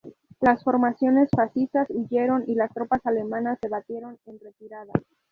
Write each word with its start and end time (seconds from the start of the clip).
Las 0.39 0.63
formaciones 0.63 1.29
fascistas 1.29 1.87
huyeron 1.91 2.43
y 2.47 2.55
las 2.55 2.73
tropas 2.73 3.05
alemanas 3.05 3.59
se 3.61 3.69
batieron 3.69 4.17
en 4.25 4.39
retirada. 4.39 4.91